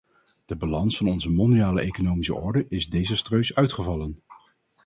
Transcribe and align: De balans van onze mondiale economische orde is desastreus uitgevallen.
De 0.45 0.55
balans 0.55 0.97
van 0.97 1.07
onze 1.07 1.29
mondiale 1.31 1.81
economische 1.81 2.33
orde 2.35 2.65
is 2.69 2.87
desastreus 2.89 3.55
uitgevallen. 3.55 4.23